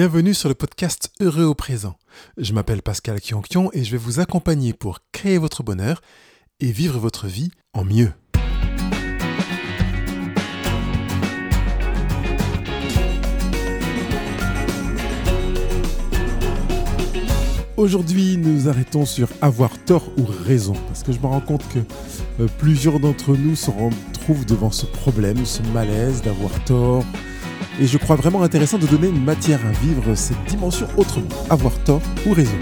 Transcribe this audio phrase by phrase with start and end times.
[0.00, 1.96] Bienvenue sur le podcast Heureux au présent.
[2.36, 6.00] Je m'appelle Pascal Kionkion et je vais vous accompagner pour créer votre bonheur
[6.60, 8.12] et vivre votre vie en mieux.
[17.76, 21.80] Aujourd'hui, nous arrêtons sur avoir tort ou raison, parce que je me rends compte que
[22.40, 27.04] euh, plusieurs d'entre nous se retrouvent devant ce problème, ce malaise d'avoir tort.
[27.80, 31.72] Et je crois vraiment intéressant de donner une matière à vivre cette dimension autrement, avoir
[31.84, 32.58] tort ou raison.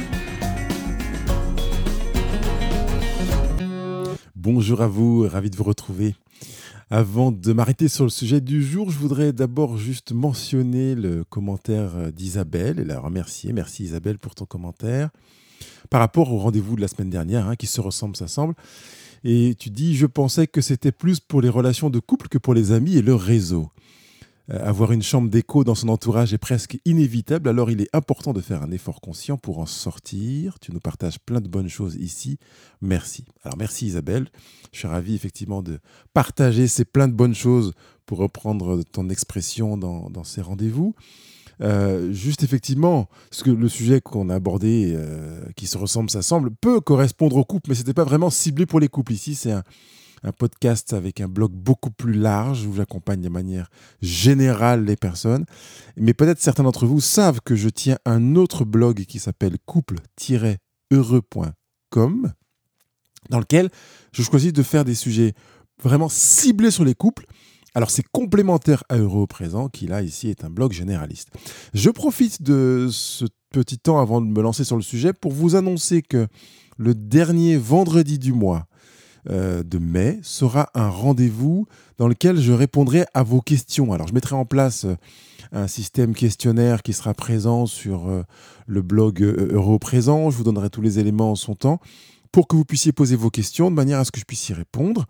[4.34, 6.14] Bonjour à vous, ravi de vous retrouver.
[6.90, 12.12] Avant de m'arrêter sur le sujet du jour, je voudrais d'abord juste mentionner le commentaire
[12.12, 13.54] d'Isabelle et la remercier.
[13.54, 15.08] Merci Isabelle pour ton commentaire.
[15.88, 18.54] Par rapport au rendez-vous de la semaine dernière, hein, qui se ressemble, s'assemble.
[19.24, 22.52] Et tu dis, je pensais que c'était plus pour les relations de couple que pour
[22.52, 23.70] les amis et leur réseau.
[24.50, 28.32] Euh, avoir une chambre d'écho dans son entourage est presque inévitable, alors il est important
[28.32, 30.58] de faire un effort conscient pour en sortir.
[30.60, 32.38] Tu nous partages plein de bonnes choses ici.
[32.80, 33.24] Merci.
[33.42, 34.28] Alors merci Isabelle.
[34.72, 35.80] Je suis ravi effectivement de
[36.14, 37.72] partager ces plein de bonnes choses
[38.04, 40.94] pour reprendre ton expression dans, ces rendez-vous.
[41.62, 46.22] Euh, juste effectivement, ce que le sujet qu'on a abordé, euh, qui se ressemble, ça
[46.22, 49.12] semble, peut correspondre aux couples, mais ce n'était pas vraiment ciblé pour les couples.
[49.12, 49.64] Ici, c'est un,
[50.22, 53.68] un podcast avec un blog beaucoup plus large où j'accompagne de manière
[54.00, 55.44] générale les personnes.
[55.96, 62.32] Mais peut-être certains d'entre vous savent que je tiens un autre blog qui s'appelle couple-heureux.com
[63.30, 63.70] dans lequel
[64.12, 65.34] je choisis de faire des sujets
[65.82, 67.26] vraiment ciblés sur les couples.
[67.74, 71.28] Alors c'est complémentaire à Heureux présent qui là ici est un blog généraliste.
[71.74, 75.56] Je profite de ce petit temps avant de me lancer sur le sujet pour vous
[75.56, 76.26] annoncer que
[76.78, 78.66] le dernier vendredi du mois,
[79.30, 81.66] euh, de mai sera un rendez-vous
[81.98, 83.92] dans lequel je répondrai à vos questions.
[83.92, 84.96] Alors je mettrai en place euh,
[85.52, 88.22] un système questionnaire qui sera présent sur euh,
[88.66, 90.30] le blog Euro Présent.
[90.30, 91.80] Je vous donnerai tous les éléments en son temps
[92.30, 94.52] pour que vous puissiez poser vos questions de manière à ce que je puisse y
[94.52, 95.06] répondre.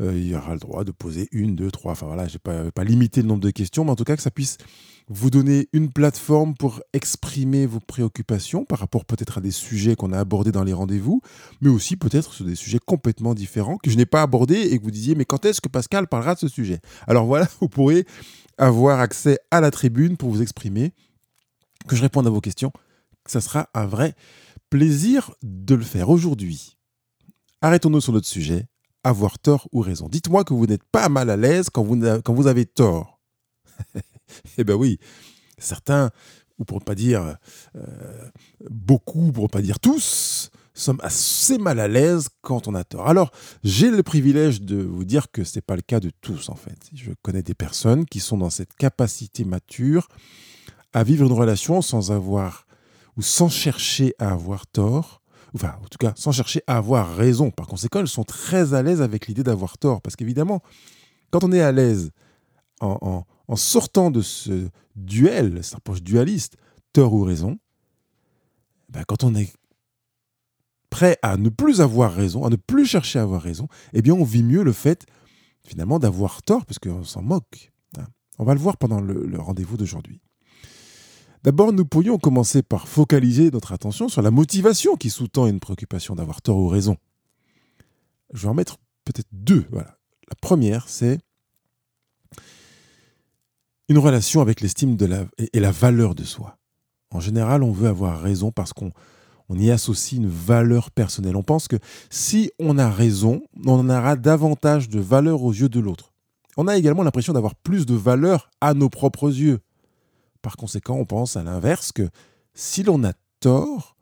[0.00, 1.92] il y aura le droit de poser une, deux, trois.
[1.92, 4.16] Enfin voilà, je n'ai pas, pas limité le nombre de questions, mais en tout cas
[4.16, 4.58] que ça puisse
[5.08, 10.12] vous donner une plateforme pour exprimer vos préoccupations par rapport peut-être à des sujets qu'on
[10.12, 11.20] a abordés dans les rendez-vous,
[11.60, 14.84] mais aussi peut-être sur des sujets complètement différents que je n'ai pas abordés et que
[14.84, 16.80] vous disiez mais quand est-ce que Pascal parlera de ce sujet?
[17.06, 18.06] Alors voilà, vous pourrez
[18.56, 20.92] avoir accès à la tribune pour vous exprimer,
[21.86, 22.72] que je réponde à vos questions.
[23.26, 24.14] Ça sera un vrai
[24.70, 26.78] plaisir de le faire aujourd'hui.
[27.60, 28.66] Arrêtons-nous sur notre sujet,
[29.02, 30.08] avoir tort ou raison.
[30.08, 33.20] Dites-moi que vous n'êtes pas mal à l'aise quand vous, quand vous avez tort.
[34.58, 34.98] Eh bien oui,
[35.58, 36.10] certains,
[36.58, 37.36] ou pour ne pas dire
[37.76, 38.28] euh,
[38.70, 43.08] beaucoup, pour ne pas dire tous, sommes assez mal à l'aise quand on a tort.
[43.08, 43.30] Alors,
[43.62, 46.56] j'ai le privilège de vous dire que ce n'est pas le cas de tous, en
[46.56, 46.78] fait.
[46.92, 50.08] Je connais des personnes qui sont dans cette capacité mature
[50.92, 52.66] à vivre une relation sans avoir
[53.16, 55.22] ou sans chercher à avoir tort,
[55.54, 57.52] enfin, en tout cas, sans chercher à avoir raison.
[57.52, 60.62] Par conséquent, elles sont très à l'aise avec l'idée d'avoir tort, parce qu'évidemment,
[61.30, 62.10] quand on est à l'aise
[62.80, 63.24] en
[63.54, 66.56] sortant de ce duel, cette approche dualiste,
[66.92, 67.58] tort ou raison,
[68.88, 69.52] ben quand on est
[70.90, 74.14] prêt à ne plus avoir raison, à ne plus chercher à avoir raison, eh bien
[74.14, 75.06] on vit mieux le fait
[75.66, 77.72] finalement d'avoir tort, parce qu'on s'en moque.
[77.98, 78.04] Hein.
[78.38, 80.20] On va le voir pendant le, le rendez-vous d'aujourd'hui.
[81.42, 86.14] D'abord, nous pourrions commencer par focaliser notre attention sur la motivation qui sous-tend une préoccupation
[86.14, 86.96] d'avoir tort ou raison.
[88.32, 89.66] Je vais en mettre peut-être deux.
[89.70, 89.98] Voilà.
[90.28, 91.18] La première, c'est
[93.88, 94.96] une relation avec l'estime
[95.52, 96.58] et la valeur de soi.
[97.10, 98.90] En général, on veut avoir raison parce qu'on
[99.50, 101.36] y associe une valeur personnelle.
[101.36, 101.76] On pense que
[102.10, 106.12] si on a raison, on aura davantage de valeur aux yeux de l'autre.
[106.56, 109.60] On a également l'impression d'avoir plus de valeur à nos propres yeux.
[110.42, 112.08] Par conséquent, on pense à l'inverse que
[112.54, 113.96] si l'on a tort,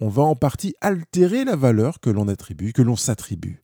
[0.00, 3.62] on va en partie altérer la valeur que l'on attribue, que l'on s'attribue.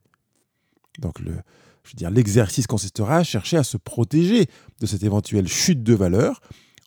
[0.98, 1.38] Donc le,
[1.84, 4.46] je veux dire, l'exercice consistera à chercher à se protéger
[4.80, 6.40] de cette éventuelle chute de valeur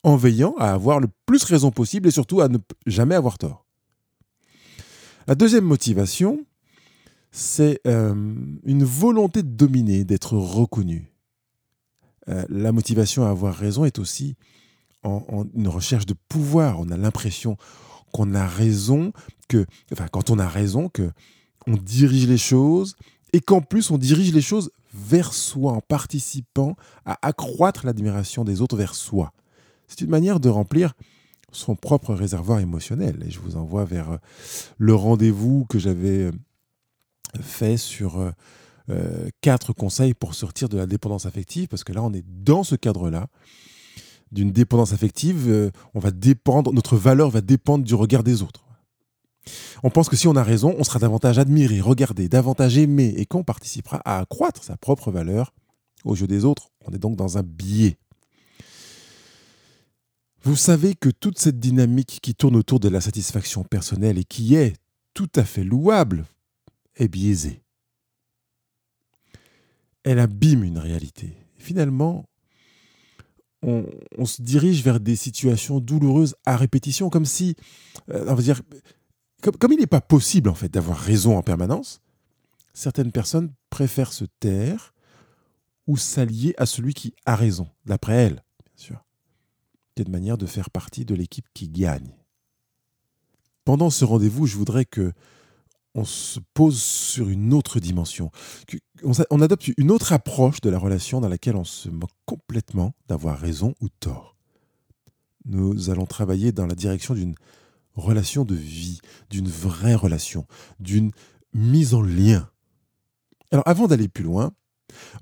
[0.04, 3.66] en veillant à avoir le plus raison possible et surtout à ne jamais avoir tort.
[5.28, 6.46] La deuxième motivation,
[7.32, 8.14] c'est euh,
[8.64, 11.12] une volonté de dominer, d'être reconnu.
[12.30, 14.36] Euh, la motivation à avoir raison est aussi
[15.04, 16.80] une recherche de pouvoir.
[16.80, 17.58] On a l'impression
[18.14, 19.12] qu'on a raison,
[19.50, 21.12] que, enfin, quand on a raison, que
[21.68, 22.96] on dirige les choses
[23.32, 26.76] et qu'en plus on dirige les choses vers soi en participant
[27.06, 29.34] à accroître l'admiration des autres vers soi.
[29.88, 30.94] C'est une manière de remplir
[31.52, 33.24] son propre réservoir émotionnel.
[33.26, 34.18] Et je vous envoie vers euh,
[34.78, 36.32] le rendez-vous que j'avais euh,
[37.42, 38.34] fait sur
[38.90, 42.64] euh, quatre conseils pour sortir de la dépendance affective, parce que là, on est dans
[42.64, 43.28] ce cadre-là.
[44.32, 48.63] d'une dépendance affective, on va dépendre, notre valeur va dépendre du regard des autres.
[49.84, 53.26] On pense que si on a raison, on sera davantage admiré, regardé, davantage aimé et
[53.26, 55.54] qu'on participera à accroître sa propre valeur
[56.06, 56.70] aux yeux des autres.
[56.86, 57.98] On est donc dans un biais.
[60.44, 64.56] Vous savez que toute cette dynamique qui tourne autour de la satisfaction personnelle et qui
[64.56, 64.74] est
[65.14, 66.26] tout à fait louable
[66.96, 67.62] est biaisée.
[70.04, 71.38] Elle abîme une réalité.
[71.58, 72.26] Finalement,
[73.62, 77.56] on, se dirige vers des situations douloureuses à répétition, comme si,
[78.10, 78.36] euh, on
[79.52, 82.02] comme, il n'est pas possible en fait d'avoir raison en permanence,
[82.74, 84.94] certaines personnes préfèrent se taire
[85.88, 89.04] ou s'allier à celui qui a raison, d'après elles, bien sûr.
[89.96, 92.16] C'est une manière de faire partie de l'équipe qui gagne.
[93.66, 95.14] Pendant ce rendez-vous, je voudrais que
[95.96, 98.32] on se pose sur une autre dimension,
[99.04, 103.38] on, adopte une autre approche de la relation dans laquelle on se moque complètement d'avoir
[103.38, 104.36] raison ou tort.
[105.46, 107.36] Nous allons travailler dans la direction d'une
[107.96, 109.00] relation de vie,
[109.30, 110.46] d'une vraie relation,
[110.80, 111.12] d'une
[111.54, 112.50] mise en lien.
[113.52, 114.54] Alors avant d'aller plus loin,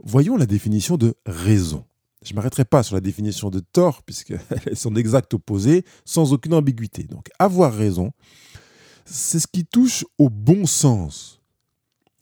[0.03, 1.85] voyons la définition de raison.
[2.23, 4.39] Je ne m'arrêterai pas sur la définition de tort, puisqu'elles
[4.75, 7.03] sont d'exact opposés, sans aucune ambiguïté.
[7.03, 8.11] Donc avoir raison,
[9.05, 11.41] c'est ce qui touche au bon sens.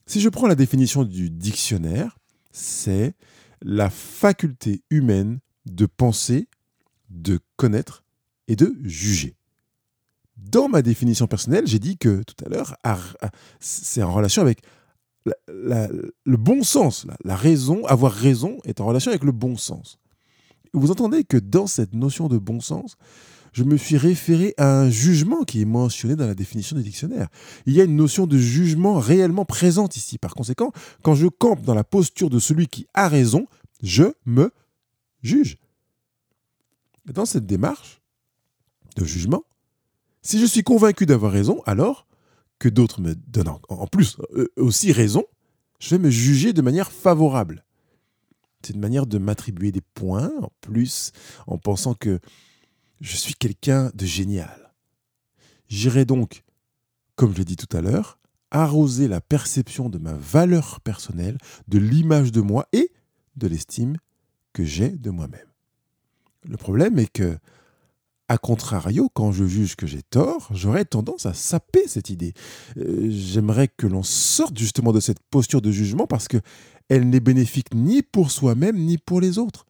[0.06, 2.18] Si je prends la définition du dictionnaire,
[2.50, 3.14] c'est
[3.62, 6.48] la faculté humaine de penser,
[7.10, 8.04] de connaître
[8.48, 9.36] et de juger.
[10.48, 12.76] Dans ma définition personnelle, j'ai dit que tout à l'heure,
[13.60, 14.62] c'est en relation avec
[15.46, 17.06] le bon sens.
[17.24, 19.98] La raison, avoir raison est en relation avec le bon sens.
[20.72, 22.96] Vous entendez que dans cette notion de bon sens,
[23.52, 27.28] je me suis référé à un jugement qui est mentionné dans la définition du dictionnaire.
[27.66, 30.18] Il y a une notion de jugement réellement présente ici.
[30.18, 30.72] Par conséquent,
[31.02, 33.46] quand je campe dans la posture de celui qui a raison,
[33.82, 34.52] je me
[35.22, 35.58] juge.
[37.06, 38.00] dans cette démarche
[38.96, 39.42] de jugement,
[40.22, 42.06] si je suis convaincu d'avoir raison, alors
[42.58, 45.24] que d'autres me donnent en plus euh, aussi raison,
[45.78, 47.64] je vais me juger de manière favorable.
[48.62, 51.12] C'est une manière de m'attribuer des points en plus
[51.46, 52.20] en pensant que
[53.00, 54.72] je suis quelqu'un de génial.
[55.68, 56.44] J'irai donc,
[57.16, 58.18] comme je l'ai dit tout à l'heure,
[58.50, 61.38] arroser la perception de ma valeur personnelle,
[61.68, 62.92] de l'image de moi et
[63.36, 63.96] de l'estime
[64.52, 65.46] que j'ai de moi-même.
[66.46, 67.38] Le problème est que,
[68.30, 72.32] a contrario, quand je juge que j'ai tort, j'aurais tendance à saper cette idée.
[72.76, 76.36] Euh, j'aimerais que l'on sorte justement de cette posture de jugement parce que
[76.88, 79.66] elle n'est bénéfique ni pour soi-même ni pour les autres.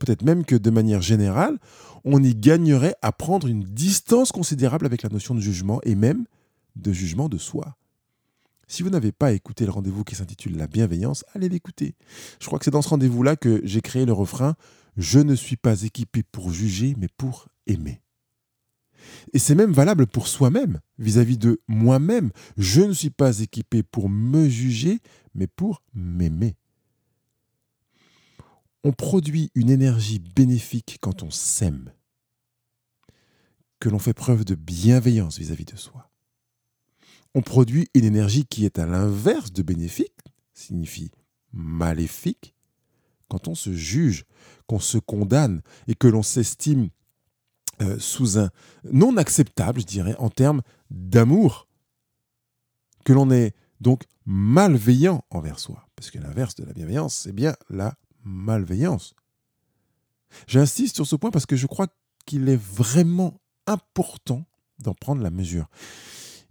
[0.00, 1.56] Peut-être même que de manière générale,
[2.04, 6.24] on y gagnerait à prendre une distance considérable avec la notion de jugement et même
[6.74, 7.76] de jugement de soi.
[8.66, 11.94] Si vous n'avez pas écouté le rendez-vous qui s'intitule La bienveillance, allez l'écouter.
[12.40, 14.56] Je crois que c'est dans ce rendez-vous-là que j'ai créé le refrain
[14.96, 18.00] Je ne suis pas équipé pour juger, mais pour aimer.
[19.32, 22.30] Et c'est même valable pour soi-même, vis-à-vis de moi-même.
[22.56, 25.00] Je ne suis pas équipé pour me juger,
[25.34, 26.56] mais pour m'aimer
[28.84, 31.92] on produit une énergie bénéfique quand on s'aime,
[33.78, 36.10] que l'on fait preuve de bienveillance vis-à-vis de soi.
[37.34, 40.12] On produit une énergie qui est à l'inverse de bénéfique,
[40.52, 41.10] signifie
[41.52, 42.54] maléfique,
[43.28, 44.24] quand on se juge,
[44.66, 46.90] qu'on se condamne et que l'on s'estime
[47.80, 48.50] euh, sous un
[48.90, 51.68] non acceptable, je dirais, en termes d'amour,
[53.04, 55.88] que l'on est donc malveillant envers soi.
[55.96, 59.14] Parce que l'inverse de la bienveillance, c'est bien la malveillance.
[60.46, 61.88] J'insiste sur ce point parce que je crois
[62.26, 64.44] qu'il est vraiment important
[64.78, 65.68] d'en prendre la mesure.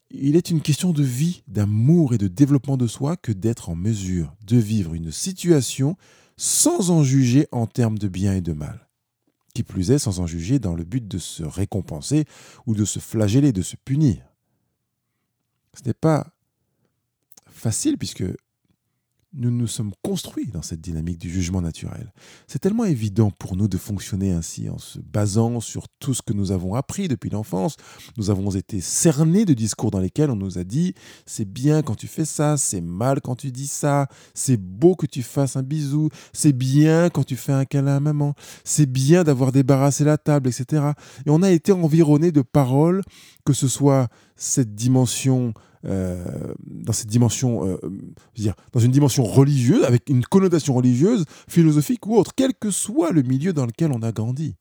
[0.10, 3.76] Il est une question de vie, d'amour et de développement de soi que d'être en
[3.76, 5.96] mesure de vivre une situation
[6.36, 8.90] sans en juger en termes de bien et de mal.
[9.54, 12.26] Qui plus est, sans en juger dans le but de se récompenser
[12.66, 14.24] ou de se flageller, de se punir.
[15.74, 16.34] Ce n'est pas
[17.48, 18.24] facile puisque
[19.34, 22.12] nous nous sommes construits dans cette dynamique du jugement naturel.
[22.48, 26.34] C'est tellement évident pour nous de fonctionner ainsi en se basant sur tout ce que
[26.34, 27.78] nous avons appris depuis l'enfance.
[28.18, 30.94] Nous avons été cernés de discours dans lesquels on nous a dit
[31.26, 35.06] c'est bien quand tu fais ça, c'est mal quand tu dis ça, c'est beau que
[35.06, 38.34] tu fasses un bisou, c'est bien quand tu fais un câlin à maman,
[38.66, 40.92] c'est bien d'avoir débarrassé la table, etc.
[41.26, 43.02] Et on a été environné de paroles,
[43.46, 47.78] que ce soit cette dimension dans cette dimension, euh,
[48.38, 53.54] une dimension religieuse, avec une connotation religieuse, philosophique ou autre, quel que soit le milieu
[53.54, 54.56] dans lequel on a grandi.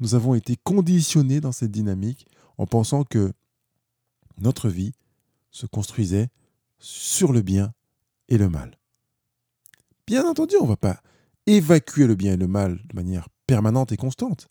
[0.00, 2.26] Nous avons été conditionnés dans cette dynamique
[2.58, 3.32] en pensant que
[4.40, 4.92] notre vie
[5.50, 6.28] se construisait
[6.78, 7.72] sur le bien
[8.28, 8.78] et le mal.
[10.06, 11.00] Bien entendu, on ne va pas
[11.46, 14.48] évacuer le bien et le mal de manière permanente et constante.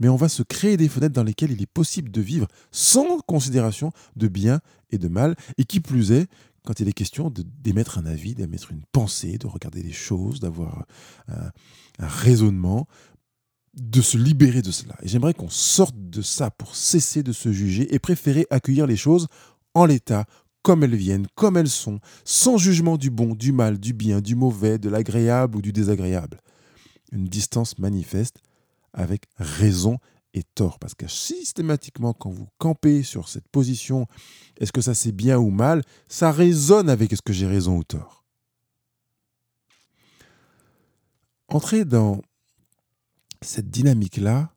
[0.00, 3.20] Mais on va se créer des fenêtres dans lesquelles il est possible de vivre sans
[3.20, 6.26] considération de bien et de mal, et qui plus est,
[6.64, 10.86] quand il est question d'émettre un avis, d'émettre une pensée, de regarder les choses, d'avoir
[11.28, 11.50] un,
[11.98, 12.88] un, raisonnement,
[13.74, 14.96] de se libérer de cela.
[15.02, 18.96] Et j'aimerais qu'on sorte de ça pour cesser de se juger et préférer accueillir les
[18.96, 19.28] choses
[19.74, 20.26] en l'état,
[20.62, 24.34] comme elles viennent, comme elles sont, sans jugement du bon, du mal, du bien, du
[24.34, 26.40] mauvais, de l'agréable ou du désagréable.
[27.12, 28.38] Une distance manifeste
[28.92, 29.98] avec raison
[30.34, 30.78] et tort.
[30.78, 34.06] Parce que systématiquement, quand vous campez sur cette position,
[34.58, 37.84] est-ce que ça c'est bien ou mal, ça résonne avec est-ce que j'ai raison ou
[37.84, 38.24] tort.
[41.48, 42.22] Entrer dans
[43.42, 44.52] cette dynamique-là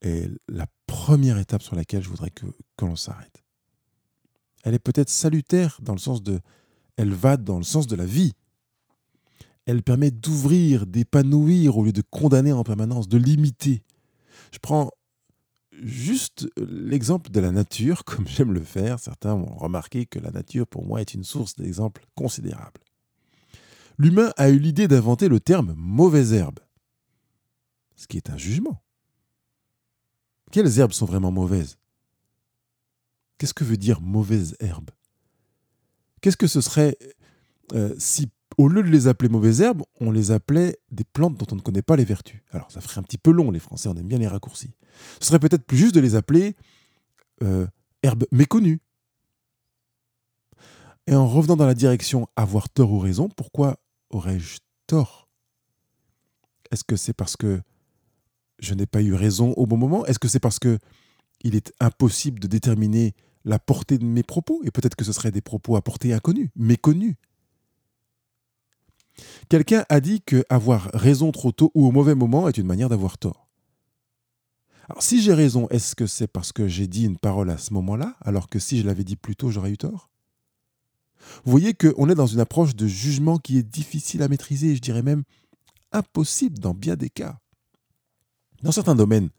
[0.00, 3.42] est la première étape sur laquelle je voudrais que, que l'on s'arrête.
[4.62, 6.40] Elle est peut-être salutaire dans le sens de...
[6.96, 8.32] Elle va dans le sens de la vie.
[9.66, 13.82] Elle permet d'ouvrir, d'épanouir au lieu de condamner en permanence, de limiter.
[14.52, 14.90] Je prends
[15.82, 18.98] juste l'exemple de la nature, comme j'aime le faire.
[18.98, 22.80] Certains ont remarqué que la nature, pour moi, est une source d'exemples considérables.
[23.98, 26.60] L'humain a eu l'idée d'inventer le terme mauvaise herbe,
[27.96, 28.82] ce qui est un jugement.
[30.50, 31.78] Quelles herbes sont vraiment mauvaises?
[33.38, 34.90] Qu'est-ce que veut dire mauvaise herbe?
[36.20, 36.96] Qu'est-ce que ce serait
[37.74, 41.46] euh, si, au lieu de les appeler mauvaises herbes, on les appelait des plantes dont
[41.52, 43.88] on ne connaît pas les vertus Alors, ça ferait un petit peu long, les Français,
[43.88, 44.74] on aime bien les raccourcis.
[45.20, 46.56] Ce serait peut-être plus juste de les appeler
[47.42, 47.66] euh,
[48.02, 48.80] herbes méconnues.
[51.06, 53.78] Et en revenant dans la direction avoir tort ou raison, pourquoi
[54.10, 55.28] aurais-je tort?
[56.70, 57.60] Est-ce que c'est parce que
[58.60, 60.06] je n'ai pas eu raison au bon moment?
[60.06, 60.78] Est-ce que c'est parce que
[61.42, 65.32] il est impossible de déterminer la portée de mes propos, et peut-être que ce seraient
[65.32, 67.16] des propos à portée inconnue, méconnus.
[69.48, 72.88] Quelqu'un a dit que avoir raison trop tôt ou au mauvais moment est une manière
[72.88, 73.48] d'avoir tort.
[74.88, 77.72] Alors si j'ai raison, est-ce que c'est parce que j'ai dit une parole à ce
[77.74, 80.10] moment-là, alors que si je l'avais dit plus tôt, j'aurais eu tort?
[81.44, 84.80] Vous voyez qu'on est dans une approche de jugement qui est difficile à maîtriser, je
[84.80, 85.22] dirais même
[85.92, 87.38] impossible dans bien des cas.
[88.62, 89.30] Dans certains domaines,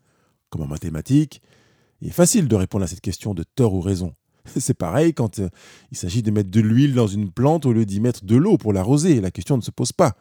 [0.49, 1.41] comme en mathématiques,
[2.01, 4.13] il est facile de répondre à cette question de tort ou raison.
[4.59, 5.49] C'est pareil quand euh,
[5.91, 8.57] il s'agit de mettre de l'huile dans une plante au lieu d'y mettre de l'eau
[8.57, 9.21] pour l'arroser.
[9.21, 10.15] La question ne se pose pas.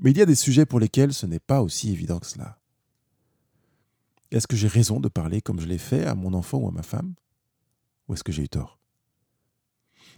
[0.00, 2.58] Mais il y a des sujets pour lesquels ce n'est pas aussi évident que cela.
[4.30, 6.72] Est-ce que j'ai raison de parler comme je l'ai fait à mon enfant ou à
[6.72, 7.14] ma femme?
[8.08, 8.78] Ou est-ce que j'ai eu tort?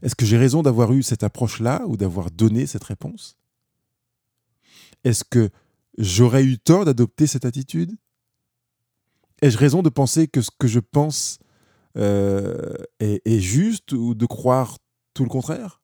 [0.02, 3.37] Est-ce que j'ai raison d'avoir eu cette approche-là ou d'avoir donné cette réponse?
[5.02, 5.50] Est-ce que
[5.99, 7.97] j'aurais eu tort d'adopter cette attitude?
[9.43, 11.38] Ai-je raison de penser que ce que je pense
[11.96, 14.78] euh, est, juste ou de croire
[15.14, 15.80] tout le contraire?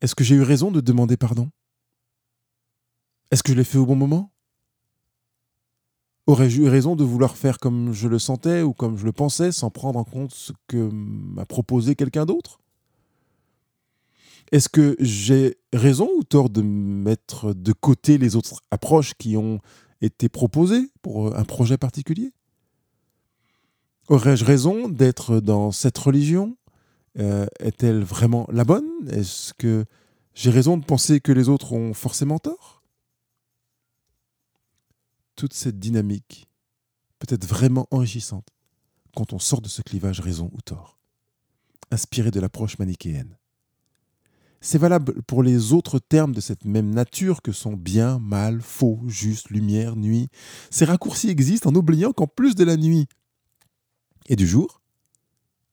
[0.00, 1.50] Est-ce que j'ai eu raison de demander pardon?
[3.30, 4.32] Est-ce que je l'ai fait au bon moment?
[6.26, 9.50] Aurais-je eu raison de vouloir faire comme je le sentais ou comme je le pensais
[9.50, 12.60] sans prendre en compte ce que m'a proposé quelqu'un d'autre?
[14.52, 19.60] Est-ce que j'ai raison ou tort de mettre de côté les autres approches qui ont
[20.02, 22.32] été proposé pour euh, un projet particulier?
[24.08, 26.56] Aurais-je raison d'être dans cette religion?
[27.18, 28.88] Euh, Est-elle vraiment la bonne?
[29.08, 29.84] Est-ce que
[30.34, 32.82] j'ai raison de penser que les autres ont forcément tort?
[35.36, 36.48] Toute cette dynamique
[37.18, 38.48] peut être vraiment enrichissante
[39.14, 40.98] quand on sort de ce clivage raison ou tort,
[41.90, 43.36] inspiré de l'approche manichéenne.
[44.60, 49.00] C'est valable pour les autres termes de cette même nature que sont bien, mal, faux,
[49.06, 50.28] juste, lumière, nuit.
[50.70, 53.06] Ces raccourcis existent en oubliant qu'en plus de la nuit
[54.26, 54.80] et du jour,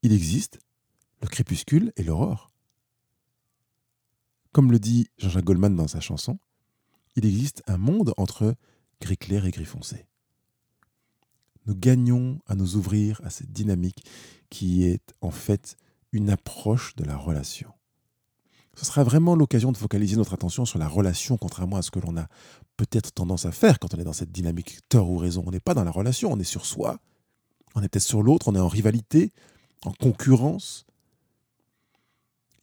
[0.02, 0.60] il existe
[1.22, 2.52] le crépuscule et l'aurore.
[4.52, 6.40] Comme le dit Jean-Jacques Goldman dans sa chanson,
[7.16, 8.56] il existe un monde entre
[9.02, 10.06] gris clair et gris foncé.
[11.66, 14.06] Nous gagnons à nous ouvrir à cette dynamique
[14.50, 15.78] qui est en fait
[16.12, 17.74] une approche de la relation
[18.80, 22.00] ce sera vraiment l'occasion de focaliser notre attention sur la relation, contrairement à ce que
[22.00, 22.28] l'on a
[22.78, 25.44] peut-être tendance à faire quand on est dans cette dynamique tort ou raison.
[25.46, 26.98] On n'est pas dans la relation, on est sur soi,
[27.76, 29.32] on est peut-être sur l'autre, on est en rivalité,
[29.86, 30.86] en concurrence.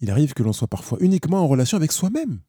[0.01, 2.41] Il arrive que l'on soit parfois uniquement en relation avec soi-même,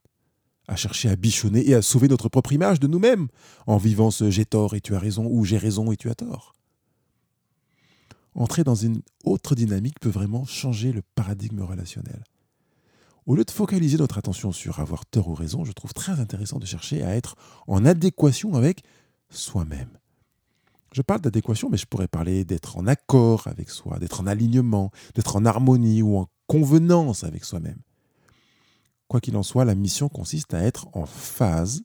[0.68, 3.28] à chercher à bichonner et à sauver notre propre image de nous-mêmes,
[3.68, 6.16] en vivant ce j'ai tort et tu as raison, ou j'ai raison et tu as
[6.16, 6.54] tort.
[8.36, 12.24] Entrer dans une autre dynamique peut vraiment changer le paradigme relationnel.
[13.26, 16.60] Au lieu de focaliser notre attention sur avoir tort ou raison, je trouve très intéressant
[16.60, 17.36] de chercher à être
[17.68, 18.84] en adéquation avec
[19.30, 19.90] soi-même.
[20.94, 24.92] Je parle d'adéquation, mais je pourrais parler d'être en accord avec soi, d'être en alignement,
[25.16, 27.82] d'être en harmonie ou en convenance avec soi-même.
[29.08, 31.82] Quoi qu'il en soit, la mission consiste à être en phase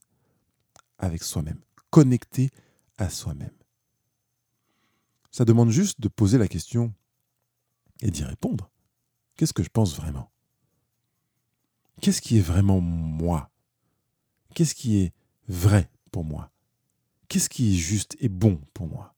[0.99, 2.51] avec soi-même, connecté
[2.99, 3.53] à soi-même.
[5.31, 6.93] Ça demande juste de poser la question
[8.01, 8.71] et d'y répondre.
[9.37, 10.31] Qu'est-ce que je pense vraiment?
[12.01, 13.51] Qu'est-ce qui est vraiment moi?
[14.55, 15.13] Qu'est-ce qui est
[15.49, 16.52] vrai pour moi?
[17.33, 19.15] Qu'est-ce qui est juste et bon pour moi?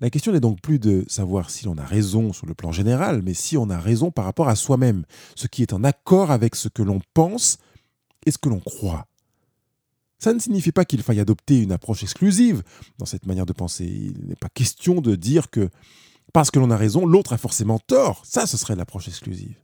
[0.00, 3.22] La question n'est donc plus de savoir si l'on a raison sur le plan général,
[3.22, 6.54] mais si on a raison par rapport à soi-même, ce qui est en accord avec
[6.54, 7.58] ce que l'on pense
[8.24, 9.08] et ce que l'on croit.
[10.20, 12.62] Ça ne signifie pas qu'il faille adopter une approche exclusive
[12.98, 13.86] dans cette manière de penser.
[13.86, 15.70] Il n'est pas question de dire que
[16.32, 18.22] parce que l'on a raison, l'autre a forcément tort.
[18.24, 19.56] Ça, ce serait l'approche exclusive.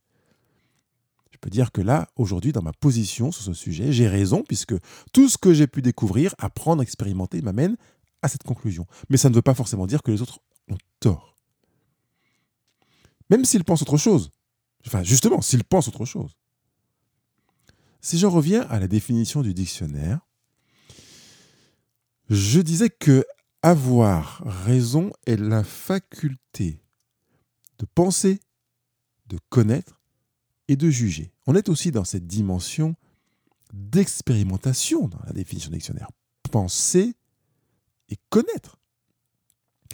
[1.45, 4.77] Peux dire que là, aujourd'hui, dans ma position sur ce sujet, j'ai raison, puisque
[5.13, 7.77] tout ce que j'ai pu découvrir, apprendre, expérimenter, m'amène
[8.23, 8.87] à cette conclusion.
[9.11, 10.39] Mais ça ne veut pas forcément dire que les autres
[10.71, 11.37] ont tort.
[13.29, 14.31] Même s'ils pensent autre chose.
[14.87, 16.35] Enfin, justement, s'ils pensent autre chose.
[18.01, 20.21] Si je reviens à la définition du dictionnaire,
[22.31, 23.23] je disais que
[23.61, 26.81] avoir raison est la faculté
[27.79, 28.41] de penser,
[29.27, 30.01] de connaître
[30.69, 31.33] et de juger.
[31.47, 32.95] On est aussi dans cette dimension
[33.73, 36.09] d'expérimentation dans la définition dictionnaire.
[36.51, 37.15] Penser
[38.09, 38.79] et connaître.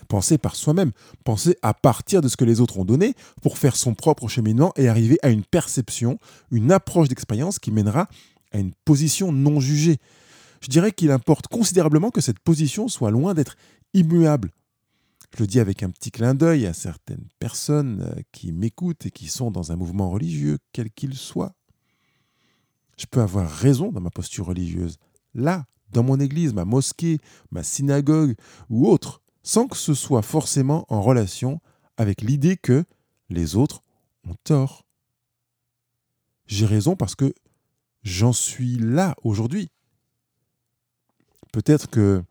[0.09, 0.93] Penser par soi-même,
[1.25, 4.73] penser à partir de ce que les autres ont donné pour faire son propre cheminement
[4.77, 6.19] et arriver à une perception,
[6.51, 8.09] une approche d'expérience qui mènera
[8.53, 9.99] à une position non jugée,
[10.61, 13.57] je dirais qu'il importe considérablement que cette position soit loin d'être
[13.95, 14.51] immuable.
[15.35, 19.11] Je le dis avec un petit clin d'œil à certaines personnes euh, qui m'écoutent et
[19.11, 21.55] qui sont dans un mouvement religieux, quel qu'il soit.
[22.99, 24.99] Je peux avoir raison dans ma posture religieuse,
[25.35, 27.19] là, dans mon église, ma mosquée,
[27.51, 28.35] ma synagogue
[28.69, 31.61] ou autre, sans que ce soit forcément en relation
[31.97, 32.85] avec l'idée que
[33.29, 33.83] les autres
[34.29, 34.85] ont tort.
[36.47, 37.33] J'ai raison parce que
[38.03, 39.71] j'en suis là aujourd'hui.
[41.53, 42.23] Peut-être que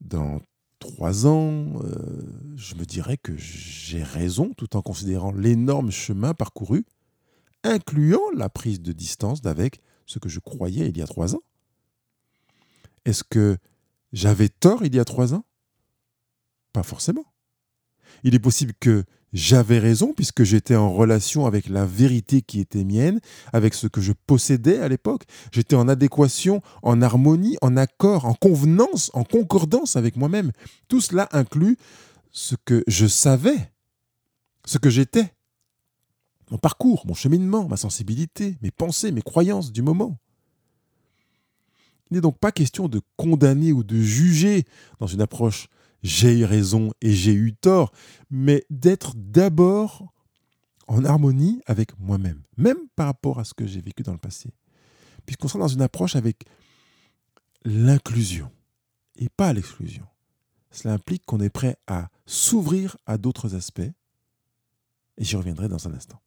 [0.00, 0.40] dans
[0.88, 2.22] trois ans, euh,
[2.56, 6.86] je me dirais que j'ai raison tout en considérant l'énorme chemin parcouru,
[7.62, 11.42] incluant la prise de distance d'avec ce que je croyais il y a trois ans.
[13.04, 13.58] Est-ce que
[14.12, 15.44] j'avais tort il y a trois ans?
[16.72, 17.26] Pas forcément.
[18.22, 22.84] Il est possible que j'avais raison puisque j'étais en relation avec la vérité qui était
[22.84, 23.20] mienne,
[23.52, 25.24] avec ce que je possédais à l'époque.
[25.52, 30.52] J'étais en adéquation, en harmonie, en accord, en convenance, en concordance avec moi-même.
[30.88, 31.76] Tout cela inclut
[32.30, 33.72] ce que je savais,
[34.64, 35.32] ce que j'étais,
[36.50, 40.18] mon parcours, mon cheminement, ma sensibilité, mes pensées, mes croyances du moment.
[42.10, 44.64] Il n'est donc pas question de condamner ou de juger
[44.98, 45.68] dans une approche
[46.02, 47.92] j'ai eu raison et j'ai eu tort,
[48.30, 50.12] mais d'être d'abord
[50.86, 54.50] en harmonie avec moi-même, même par rapport à ce que j'ai vécu dans le passé.
[55.26, 56.44] Puisqu'on sera dans une approche avec
[57.64, 58.50] l'inclusion
[59.16, 60.06] et pas l'exclusion.
[60.70, 65.94] Cela implique qu'on est prêt à s'ouvrir à d'autres aspects, et j'y reviendrai dans un
[65.94, 66.20] instant.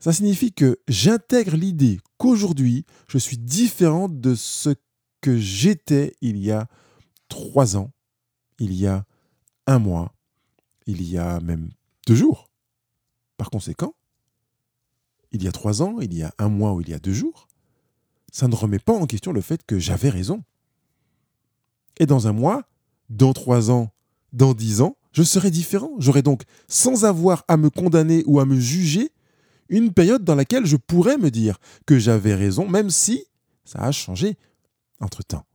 [0.00, 4.70] Ça signifie que j'intègre l'idée qu'aujourd'hui, je suis différent de ce
[5.20, 6.68] que j'étais il y a
[7.28, 7.92] trois ans,
[8.60, 9.04] il y a
[9.66, 10.14] un mois,
[10.86, 11.70] il y a même
[12.06, 12.48] deux jours.
[13.36, 13.94] Par conséquent,
[15.32, 17.12] il y a trois ans, il y a un mois ou il y a deux
[17.12, 17.48] jours,
[18.30, 20.44] ça ne remet pas en question le fait que j'avais raison.
[21.98, 22.68] Et dans un mois,
[23.08, 23.92] dans trois ans,
[24.32, 25.90] dans dix ans, je serai différent.
[25.98, 29.10] J'aurai donc, sans avoir à me condamner ou à me juger,
[29.68, 33.24] une période dans laquelle je pourrais me dire que j'avais raison, même si
[33.64, 34.36] ça a changé
[35.00, 35.46] entre-temps.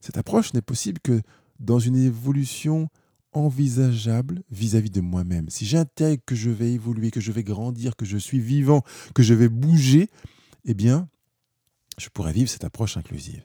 [0.00, 1.22] Cette approche n'est possible que
[1.58, 2.88] dans une évolution
[3.32, 5.48] envisageable vis-à-vis de moi-même.
[5.50, 8.82] Si j'intègre que je vais évoluer, que je vais grandir, que je suis vivant,
[9.14, 10.10] que je vais bouger,
[10.64, 11.08] eh bien,
[11.98, 13.42] je pourrais vivre cette approche inclusive.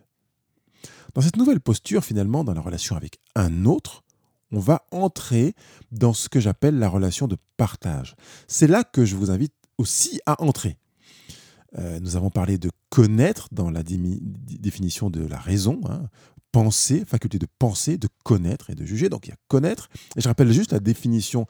[1.14, 4.04] Dans cette nouvelle posture, finalement, dans la relation avec un autre,
[4.52, 5.54] on va entrer
[5.92, 8.16] dans ce que j'appelle la relation de partage.
[8.48, 10.78] C'est là que je vous invite aussi à entrer.
[11.78, 15.82] Euh, nous avons parlé de connaître dans la définition de la raison.
[15.90, 16.08] Hein
[16.54, 19.10] penser, faculté de penser, de connaître et de juger.
[19.10, 19.90] Donc il y a connaître.
[20.16, 21.46] Et je rappelle juste la définition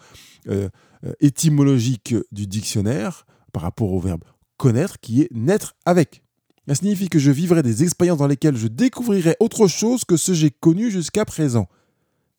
[0.47, 0.69] euh,
[1.05, 4.23] euh, étymologique du dictionnaire par rapport au verbe
[4.57, 6.23] connaître qui est naître avec.
[6.67, 10.31] Ça signifie que je vivrai des expériences dans lesquelles je découvrirai autre chose que ce
[10.31, 11.67] que j'ai connu jusqu'à présent.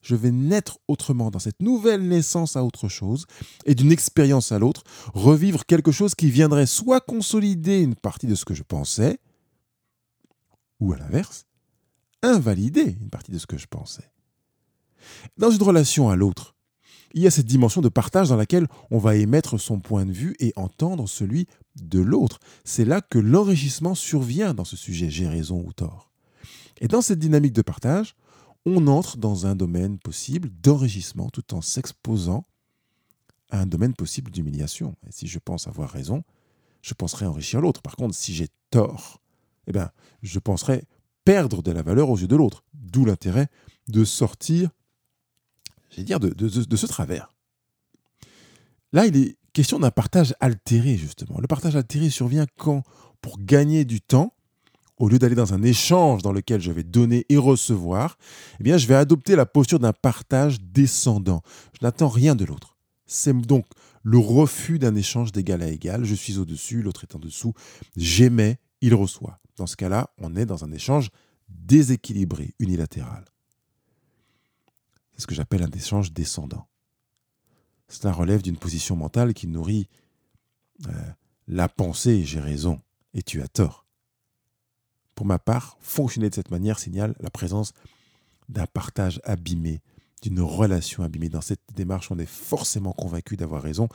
[0.01, 3.27] Je vais naître autrement dans cette nouvelle naissance à autre chose
[3.67, 8.35] et d'une expérience à l'autre, revivre quelque chose qui viendrait soit consolider une partie de
[8.35, 9.19] ce que je pensais,
[10.81, 11.45] ou à l'inverse,
[12.25, 14.11] invalider une partie de ce que je pensais.
[15.37, 16.55] Dans une relation à l'autre,
[17.15, 20.13] il y a cette dimension de partage dans laquelle on va émettre son point de
[20.13, 22.41] vue et entendre celui de l'autre.
[22.65, 26.11] C'est là que l'enrichissement survient dans ce sujet, j'ai raison ou tort.
[26.81, 28.17] Et dans cette dynamique de partage,
[28.67, 32.47] on entre dans un domaine possible d'enrichissement tout en s'exposant
[33.51, 34.97] à un domaine possible d'humiliation.
[35.07, 36.25] Et si je pense avoir raison,
[36.83, 37.83] je penserai enrichir l'autre.
[37.83, 39.21] Par contre, si j'ai tort,
[39.67, 39.91] eh bien,
[40.23, 40.85] je penserai
[41.25, 42.65] perdre de la valeur aux yeux de l'autre.
[42.75, 43.49] D'où l'intérêt
[43.89, 44.71] de sortir,
[45.91, 47.33] j'ai dire, de, ce travers.
[48.93, 51.41] Là, il est question d'un partage altéré, justement.
[51.41, 52.83] Le partage altéré survient quand,
[53.21, 54.35] pour gagner du temps,
[54.99, 58.17] au lieu d'aller dans un échange dans lequel je vais donner et recevoir,
[58.61, 61.43] eh bien, je vais adopter la posture d'un partage descendant.
[61.79, 62.77] Je n'attends rien de l'autre.
[63.07, 63.67] C'est donc
[64.03, 66.05] le refus d'un échange d'égal à égal.
[66.05, 67.55] Je suis au-dessus, l'autre est en dessous.
[67.97, 69.41] J'émets, il reçoit.
[69.57, 71.11] Dans ce cas-là, on est dans un échange
[71.49, 73.25] déséquilibré, unilatéral.
[75.15, 76.67] C'est ce que j'appelle un échange descendant.
[77.89, 79.89] Cela relève d'une position mentale qui nourrit
[80.89, 80.91] euh,
[81.47, 82.81] la pensée j'ai raison
[83.13, 83.87] et tu as tort.
[85.15, 87.73] Pour ma part, fonctionner de cette manière signale la présence
[88.49, 89.81] d'un partage abîmé,
[90.23, 91.29] d'une relation abîmée.
[91.29, 93.89] Dans cette démarche, on est forcément convaincu d'avoir raison.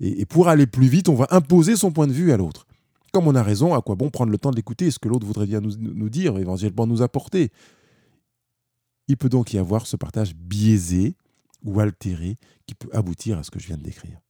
[0.00, 2.66] Et, pour aller plus vite, on va imposer son point de vue à l'autre.
[3.12, 5.46] Comme on a raison, à quoi bon prendre le temps d'écouter ce que l'autre voudrait
[5.46, 7.50] bien nous, dire, éventuellement nous apporter
[9.08, 11.16] Il peut donc y avoir ce partage biaisé
[11.64, 14.20] ou altéré qui peut aboutir à ce que je viens de décrire.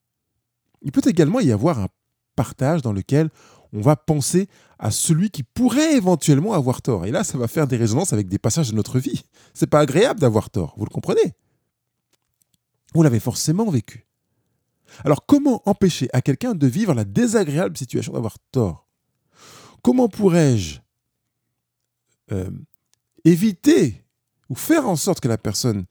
[0.82, 1.88] Il peut également y avoir un
[2.36, 3.30] partage dans lequel
[3.72, 7.04] on va penser à celui qui pourrait éventuellement avoir tort.
[7.04, 9.24] Et là, ça va faire des résonances avec des passages de notre vie.
[9.54, 11.34] C'est pas agréable d'avoir tort, vous le comprenez?
[12.94, 14.07] Vous l'avez forcément vécu.
[15.04, 18.88] Alors comment empêcher à quelqu'un de vivre la désagréable situation d'avoir tort?
[19.82, 20.80] Comment pourrais-je
[22.32, 22.50] euh,
[23.24, 24.04] éviter
[24.48, 25.86] ou faire en sorte que la personne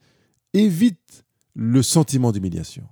[0.52, 2.86] évite le sentiment d'humiliation,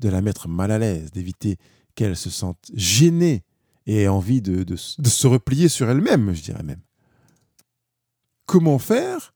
[0.00, 1.56] de la mettre mal à l'aise, d'éviter
[1.94, 3.44] qu'elle se sente gênée
[3.86, 6.82] et ait envie de, de se replier sur elle-même, je dirais même?
[8.46, 9.34] Comment faire?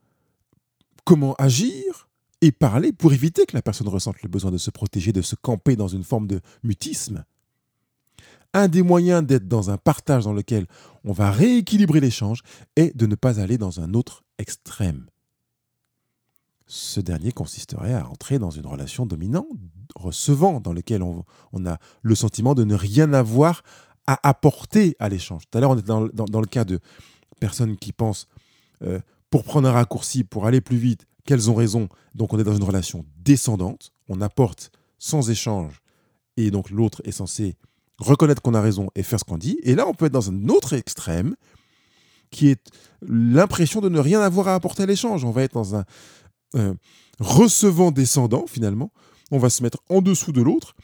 [1.04, 2.08] Comment agir?
[2.42, 5.34] Et parler pour éviter que la personne ressente le besoin de se protéger, de se
[5.34, 7.24] camper dans une forme de mutisme
[8.54, 10.66] un des moyens d'être dans un partage dans lequel
[11.04, 12.42] on va rééquilibrer l'échange
[12.76, 15.06] est de ne pas aller dans un autre extrême
[16.72, 19.46] ce dernier consisterait à entrer dans une relation dominante,
[19.94, 23.62] recevant, dans laquelle on, a le sentiment de ne rien avoir
[24.06, 25.42] à apporter à l'échange.
[25.50, 26.80] Tout à l'heure, on était dans, le cas de
[27.40, 28.26] personnes qui pensent,
[28.82, 31.88] euh, pour prendre un raccourci, pour aller plus vite, qu'elles ont raison.
[32.14, 35.80] Donc on est dans une relation descendante, on apporte sans échange,
[36.36, 37.56] et donc l'autre est censé
[37.98, 39.58] reconnaître qu'on a raison et faire ce qu'on dit.
[39.62, 41.36] Et là, on peut être dans un autre extrême,
[42.30, 42.66] qui est
[43.06, 45.24] l'impression de ne rien avoir à apporter à l'échange.
[45.24, 45.84] On va être dans un,
[46.56, 46.74] euh,
[47.20, 48.90] recevant descendant, finalement.
[49.30, 50.74] On va se mettre en dessous de l'autre.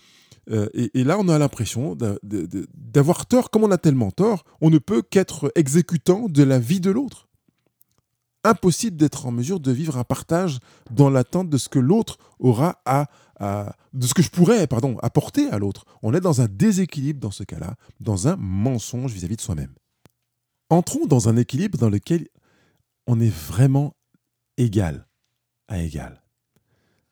[0.51, 3.51] Euh, et, là, on a l'impression d'avoir tort.
[3.51, 7.28] Comme on a tellement tort, on ne peut qu'être exécutant de la vie de l'autre.
[8.49, 10.59] Impossible d'être en mesure de vivre un partage
[10.91, 13.09] dans l'attente de ce que l'autre aura à,
[13.93, 15.85] de ce que je pourrais, pardon, apporter à l'autre.
[16.03, 19.43] On est dans un déséquilibre dans ce cas-là, dans un mensonge vis à -vis de
[19.43, 19.75] soi-même.
[20.71, 22.29] Entrons dans un équilibre dans lequel
[23.07, 23.95] on est vraiment
[24.57, 25.07] égal
[25.69, 26.23] à égal.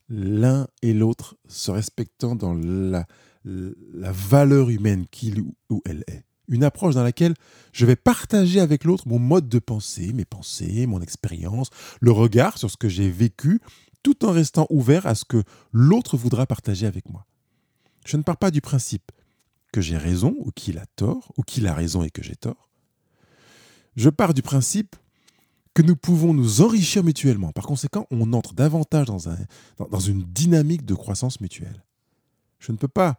[0.09, 6.25] L'un et l'autre se respectant dans la valeur humaine qu'il ou elle est.
[6.48, 7.35] Une approche dans laquelle
[7.72, 12.59] je vais partager avec l'autre mon mode de pensée, mes pensées, mon expérience, le regard
[12.59, 13.61] sur ce que j'ai vécu,
[14.02, 17.26] tout en restant ouvert à ce que l'autre voudra partager avec moi.
[18.04, 19.11] Je ne pars pas du principe
[19.72, 22.68] que j'ai raison ou qu'il a tort, ou qu'il a raison et que j'ai tort.
[23.96, 24.94] Je pars du principe
[25.74, 27.52] que nous pouvons nous enrichir mutuellement.
[27.52, 29.37] Par conséquent, on entre davantage dans, un,
[29.78, 31.85] dans, une dynamique de croissance mutuelle.
[32.59, 33.18] Je ne peux pas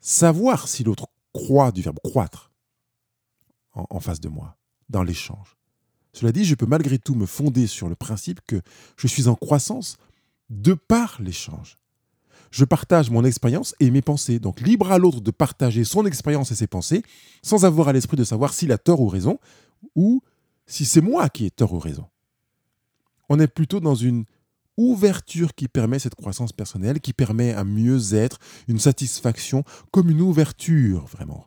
[0.00, 2.50] savoir si l'autre croit du verbe croître
[3.72, 4.56] en, en face de moi,
[4.88, 5.56] dans l'échange.
[6.12, 8.62] Cela dit, je peux malgré tout me fonder sur le principe que
[8.96, 9.98] je suis en croissance
[10.48, 11.76] de par l'échange.
[12.50, 16.50] Je partage mon expérience et mes pensées, donc libre à l'autre de partager son expérience
[16.52, 17.02] et ses pensées,
[17.42, 19.38] sans avoir à l'esprit de savoir s'il a tort ou raison,
[19.94, 20.22] ou
[20.66, 22.06] si c'est moi qui ai tort ou raison.
[23.28, 24.24] On est plutôt dans une
[24.76, 31.06] ouverture qui permet cette croissance personnelle, qui permet un mieux-être, une satisfaction, comme une ouverture,
[31.06, 31.46] vraiment.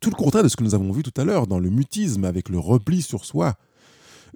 [0.00, 2.24] Tout le contraire de ce que nous avons vu tout à l'heure dans le mutisme
[2.24, 3.56] avec le repli sur soi.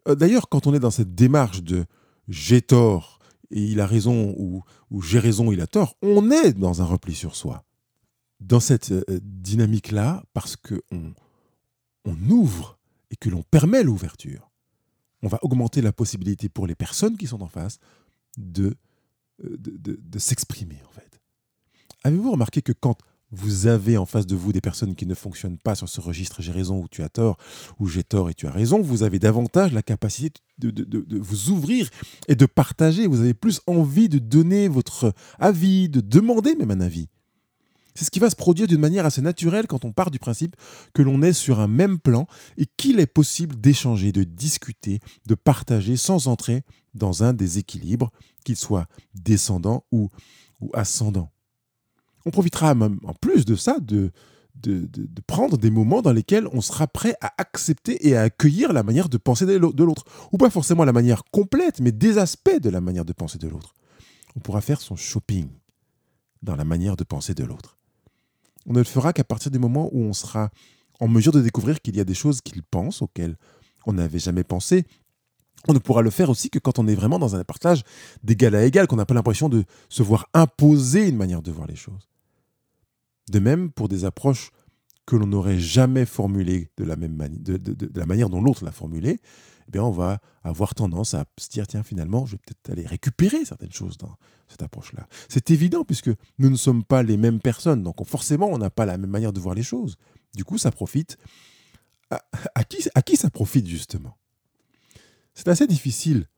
[0.09, 1.85] Euh, d'ailleurs, quand on est dans cette démarche de
[2.29, 3.19] j'ai tort
[3.51, 4.65] et il a raison ou,
[5.03, 7.65] j'ai raison, il a tort, on est dans un repli sur soi.
[8.41, 11.15] Dans cette euh, dynamique-là, parce qu'on
[12.05, 12.79] on ouvre
[13.11, 14.51] et que l'on permet l'ouverture,
[15.25, 17.79] on va augmenter la possibilité pour les personnes qui sont en face
[18.37, 18.77] de,
[19.43, 21.21] euh, de, s'exprimer en fait.
[22.05, 22.99] Avez-vous remarqué que quand
[23.31, 26.43] vous avez en face de vous des personnes qui ne fonctionnent pas sur ce registre
[26.43, 27.39] j'ai raison ou tu as tort,
[27.81, 31.51] ou j'ai tort et tu as raison, vous avez davantage la capacité de, de, vous
[31.51, 31.89] ouvrir
[32.29, 33.07] et de partager.
[33.07, 37.09] Vous avez plus envie de donner votre avis, de demander même un avis.
[37.97, 40.57] C'est ce qui va se produire d'une manière assez naturelle quand on part du principe
[40.95, 42.27] que l'on est sur un même plan
[42.57, 46.63] et qu'il est possible d'échanger, de discuter, de partager sans entrer
[46.95, 48.11] dans un déséquilibre,
[48.45, 50.11] qu'il soit descendant ou,
[50.61, 51.31] ou ascendant.
[52.27, 54.11] On profitera même, en plus de ça de,
[54.57, 54.89] de,
[55.27, 59.09] prendre des moments dans lesquels on sera prêt à accepter et à accueillir la manière
[59.09, 60.05] de penser de l'autre.
[60.33, 63.49] Ou pas forcément la manière complète, mais des aspects de la manière de penser de
[63.49, 63.75] l'autre.
[64.35, 65.49] On pourra faire son shopping
[66.43, 67.79] dans la manière de penser de l'autre
[68.67, 70.51] on ne le fera qu'à partir du moment où on sera
[71.01, 73.37] en mesure de découvrir qu'il y a des choses qu'il pense auxquelles
[73.87, 74.85] on n'avait jamais pensé.
[75.67, 77.83] On ne pourra le faire aussi que quand on est vraiment dans un partage
[78.23, 81.67] d'égal à égal, qu'on n'a pas l'impression de se voir imposer une manière de voir
[81.67, 82.09] les choses.
[83.31, 84.51] De même pour des approches
[85.07, 89.21] que l'on n'aurait jamais formulées de la, de, la manière dont l'autre l'a formulée,
[89.73, 93.45] eh on va avoir tendance à se dire tiens finalement je vais peut-être aller récupérer
[93.45, 94.17] certaines choses dans
[94.49, 95.07] cette approche-là.
[95.29, 98.87] C'est évident puisque nous ne sommes pas les mêmes personnes, donc forcément on n'a pas
[98.87, 99.97] la même manière de voir les choses.
[100.35, 101.19] Du coup ça profite
[102.11, 102.65] à,
[103.03, 104.17] qui, ça profite justement?
[105.35, 106.29] C'est assez difficile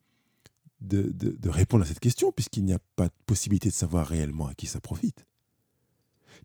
[0.80, 4.54] de répondre à cette question puisqu'il n'y a pas de possibilité de savoir réellement à
[4.54, 5.26] qui ça profite.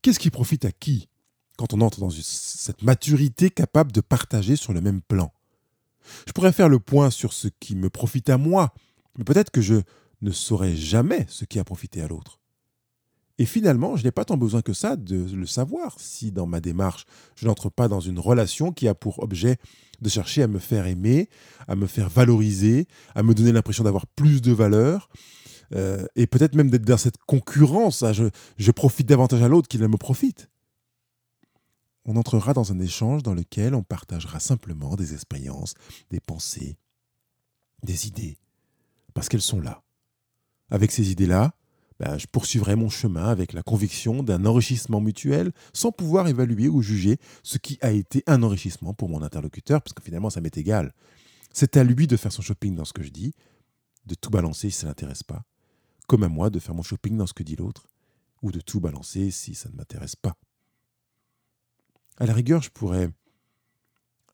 [0.01, 1.09] Qu'est-ce qui profite à qui
[1.57, 5.31] quand on entre dans cette maturité capable de partager sur le même plan?
[6.27, 8.73] Je pourrais faire le point sur ce qui me profite à moi,
[9.17, 9.75] mais peut-être que je
[10.21, 12.39] ne saurai jamais ce qui a profité à l'autre.
[13.37, 16.59] Et finalement, je n'ai pas tant besoin que ça de le savoir si dans ma
[16.59, 19.57] démarche, je n'entre pas dans une relation qui a pour objet
[19.99, 21.27] de chercher à me faire aimer,
[21.67, 25.09] à me faire valoriser, à me donner l'impression d'avoir plus de valeur,
[25.73, 28.03] euh, et peut-être même d'être dans cette concurrence,
[28.57, 30.50] je profite davantage à l'autre qu'il ne me profite
[32.05, 35.75] on entrera dans un échange dans lequel on partagera simplement des expériences,
[36.09, 36.77] des pensées,
[37.83, 38.37] des idées,
[39.13, 39.83] parce qu'elles sont là.
[40.69, 41.53] Avec ces idées-là,
[41.99, 46.81] ben, je poursuivrai mon chemin avec la conviction d'un enrichissement mutuel sans pouvoir évaluer ou
[46.81, 50.57] juger ce qui a été un enrichissement pour mon interlocuteur, parce que finalement ça m'est
[50.57, 50.93] égal.
[51.53, 53.33] C'est à lui de faire son shopping dans ce que je dis,
[54.07, 55.43] de tout balancer si ça ne l'intéresse pas,
[56.07, 57.85] comme à moi de faire mon shopping dans ce que dit l'autre,
[58.41, 60.35] ou de tout balancer si ça ne m'intéresse pas.
[62.17, 63.09] À la rigueur, je pourrais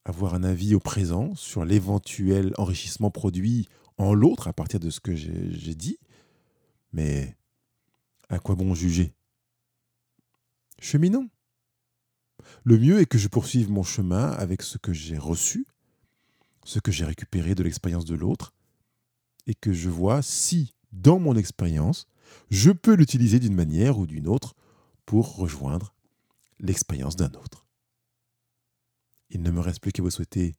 [0.03, 4.99] avoir un avis au présent sur l'éventuel enrichissement produit en l'autre à partir de ce
[4.99, 5.97] que j'ai dit,
[6.93, 7.35] mais
[8.29, 9.13] à quoi bon juger?
[10.79, 11.29] Cheminons.
[12.63, 15.65] Le mieux est que je poursuive mon chemin avec ce que j'ai reçu,
[16.63, 18.53] ce que j'ai récupéré de l'expérience de l'autre,
[19.45, 22.07] et que je vois si, dans mon expérience,
[22.49, 24.55] je peux l'utiliser d'une manière ou d'une autre
[25.05, 25.93] pour rejoindre
[26.59, 27.66] l'expérience d'un autre.
[29.29, 30.55] Il ne me reste plus qu'à vous souhaiter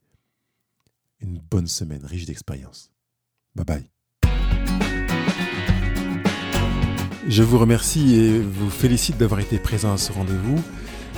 [1.21, 2.93] une bonne semaine riche d'expériences.
[3.55, 3.91] Bye bye.
[7.29, 10.63] Je vous remercie et vous félicite d'avoir été présent à ce rendez-vous.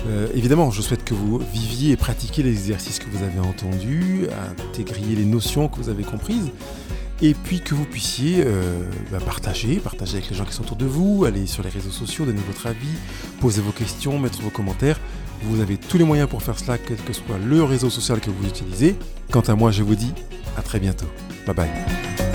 [0.06, 4.26] Euh, évidemment, je souhaite que vous viviez et pratiquiez les exercices que vous avez entendus,
[4.70, 6.50] intégriez les notions que vous avez comprises,
[7.22, 8.82] et puis que vous puissiez euh,
[9.12, 11.90] bah, partager, partager avec les gens qui sont autour de vous, aller sur les réseaux
[11.90, 12.96] sociaux, donner votre avis,
[13.40, 14.98] poser vos questions, mettre vos commentaires.
[15.42, 18.31] Vous avez tous les moyens pour faire cela, quel que soit le réseau social que
[18.31, 18.96] vous utilisez.
[19.31, 20.12] Quant à moi, je vous dis
[20.57, 21.07] à très bientôt.
[21.46, 22.29] Bye bye.